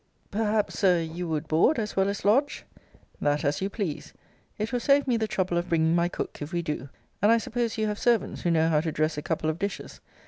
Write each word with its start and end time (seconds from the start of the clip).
Perhaps, 0.31 0.79
Sir, 0.79 0.99
you 0.99 1.27
would 1.27 1.47
board, 1.47 1.77
as 1.77 1.95
well 1.95 2.09
as 2.09 2.25
lodge? 2.25 2.65
That 3.21 3.45
as 3.45 3.61
you 3.61 3.69
please. 3.69 4.13
It 4.57 4.73
will 4.73 4.79
save 4.79 5.07
me 5.07 5.15
the 5.15 5.27
trouble 5.27 5.59
of 5.59 5.69
bringing 5.69 5.93
my 5.93 6.09
cook, 6.09 6.41
if 6.41 6.51
we 6.51 6.63
do. 6.63 6.89
And 7.21 7.31
I 7.31 7.37
suppose 7.37 7.77
you 7.77 7.85
have 7.85 7.99
servants 7.99 8.41
who 8.41 8.49
know 8.49 8.67
how 8.67 8.81
to 8.81 8.91
dress 8.91 9.15
a 9.19 9.21
couple 9.21 9.47
of 9.47 9.59
dishes. 9.59 10.01